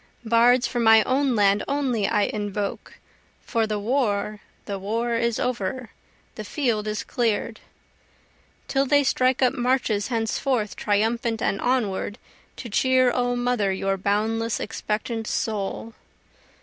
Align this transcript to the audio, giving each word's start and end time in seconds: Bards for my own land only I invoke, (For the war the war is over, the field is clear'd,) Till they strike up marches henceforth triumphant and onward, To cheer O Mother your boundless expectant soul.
Bards 0.25 0.65
for 0.65 0.79
my 0.79 1.03
own 1.03 1.35
land 1.35 1.63
only 1.67 2.07
I 2.07 2.23
invoke, 2.23 2.97
(For 3.43 3.67
the 3.67 3.77
war 3.77 4.39
the 4.65 4.79
war 4.79 5.13
is 5.13 5.39
over, 5.39 5.91
the 6.33 6.43
field 6.43 6.87
is 6.87 7.03
clear'd,) 7.03 7.59
Till 8.67 8.87
they 8.87 9.03
strike 9.03 9.43
up 9.43 9.53
marches 9.53 10.07
henceforth 10.07 10.75
triumphant 10.75 11.39
and 11.39 11.61
onward, 11.61 12.17
To 12.55 12.67
cheer 12.67 13.11
O 13.13 13.35
Mother 13.35 13.71
your 13.71 13.95
boundless 13.95 14.59
expectant 14.59 15.27
soul. 15.27 15.93